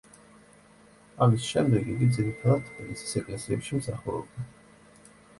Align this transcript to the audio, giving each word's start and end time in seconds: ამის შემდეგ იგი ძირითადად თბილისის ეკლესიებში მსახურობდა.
ამის 1.25 1.49
შემდეგ 1.49 1.91
იგი 1.95 2.07
ძირითადად 2.15 2.63
თბილისის 2.69 3.13
ეკლესიებში 3.21 3.81
მსახურობდა. 3.83 4.47